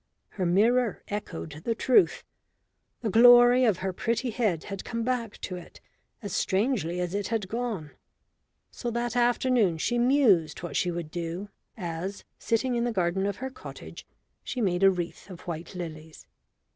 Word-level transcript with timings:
Her 0.29 0.47
mirror 0.47 1.03
echoed 1.09 1.61
the 1.63 1.75
truth. 1.75 2.23
The 3.01 3.11
glory 3.11 3.65
of 3.65 3.77
her 3.85 3.93
pretty 3.93 4.31
head 4.31 4.63
had 4.63 4.83
come 4.83 5.03
back 5.03 5.37
to 5.41 5.57
it 5.57 5.79
as 6.23 6.33
strangely 6.33 6.99
as 6.99 7.13
it 7.13 7.27
had 7.27 7.47
gone. 7.47 7.91
So 8.71 8.89
that 8.89 9.15
afternoon 9.15 9.77
she 9.77 9.99
mused 9.99 10.63
what 10.63 10.75
she 10.75 10.89
would 10.89 11.11
do 11.11 11.49
as, 11.77 12.25
sitting 12.39 12.73
in 12.73 12.83
the 12.83 12.91
garden 12.91 13.27
of 13.27 13.35
her 13.35 13.51
cottage, 13.51 14.07
she 14.43 14.59
made 14.59 14.81
a 14.81 14.89
wreath 14.89 15.29
of 15.29 15.41
white 15.41 15.75
lilies. 15.75 16.25